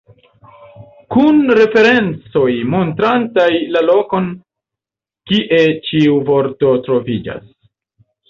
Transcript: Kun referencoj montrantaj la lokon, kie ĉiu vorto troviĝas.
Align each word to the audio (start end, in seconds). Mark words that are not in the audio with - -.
Kun 1.15 1.41
referencoj 1.57 2.47
montrantaj 2.75 3.47
la 3.75 3.83
lokon, 3.91 4.31
kie 5.33 5.61
ĉiu 5.91 6.17
vorto 6.31 6.73
troviĝas. 6.89 7.47